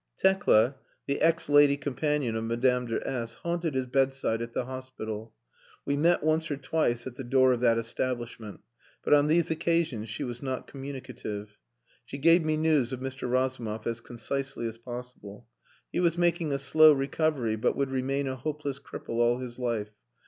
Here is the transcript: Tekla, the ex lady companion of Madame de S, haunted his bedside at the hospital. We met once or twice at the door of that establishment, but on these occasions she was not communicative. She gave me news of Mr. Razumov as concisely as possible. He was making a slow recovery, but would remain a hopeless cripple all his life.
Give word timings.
Tekla, 0.17 0.77
the 1.05 1.21
ex 1.21 1.47
lady 1.47 1.77
companion 1.77 2.35
of 2.35 2.43
Madame 2.43 2.87
de 2.87 3.07
S, 3.07 3.35
haunted 3.35 3.75
his 3.75 3.85
bedside 3.85 4.41
at 4.41 4.51
the 4.51 4.65
hospital. 4.65 5.31
We 5.85 5.95
met 5.95 6.23
once 6.23 6.49
or 6.49 6.57
twice 6.57 7.05
at 7.05 7.17
the 7.17 7.23
door 7.23 7.53
of 7.53 7.59
that 7.59 7.77
establishment, 7.77 8.61
but 9.03 9.13
on 9.13 9.27
these 9.27 9.51
occasions 9.51 10.09
she 10.09 10.23
was 10.23 10.41
not 10.41 10.65
communicative. 10.65 11.55
She 12.03 12.17
gave 12.17 12.43
me 12.43 12.57
news 12.57 12.91
of 12.91 12.99
Mr. 12.99 13.29
Razumov 13.29 13.85
as 13.85 14.01
concisely 14.01 14.65
as 14.65 14.79
possible. 14.79 15.45
He 15.91 15.99
was 15.99 16.17
making 16.17 16.51
a 16.51 16.57
slow 16.57 16.93
recovery, 16.93 17.55
but 17.55 17.75
would 17.75 17.91
remain 17.91 18.25
a 18.27 18.35
hopeless 18.35 18.79
cripple 18.79 19.17
all 19.19 19.37
his 19.37 19.59
life. 19.59 19.91